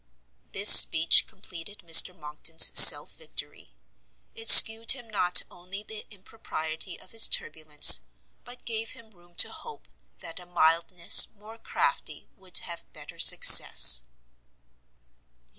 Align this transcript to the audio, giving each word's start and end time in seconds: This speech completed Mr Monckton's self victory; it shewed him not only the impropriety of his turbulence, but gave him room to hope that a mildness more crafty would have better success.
This 0.51 0.71
speech 0.71 1.27
completed 1.27 1.83
Mr 1.85 2.17
Monckton's 2.19 2.71
self 2.73 3.13
victory; 3.17 3.75
it 4.33 4.49
shewed 4.49 4.93
him 4.93 5.07
not 5.07 5.43
only 5.51 5.83
the 5.83 6.07
impropriety 6.11 6.99
of 6.99 7.11
his 7.11 7.27
turbulence, 7.27 7.99
but 8.43 8.65
gave 8.65 8.93
him 8.93 9.11
room 9.11 9.35
to 9.35 9.51
hope 9.51 9.87
that 10.17 10.39
a 10.39 10.47
mildness 10.47 11.27
more 11.35 11.59
crafty 11.59 12.27
would 12.35 12.57
have 12.65 12.91
better 12.93 13.19
success. 13.19 14.01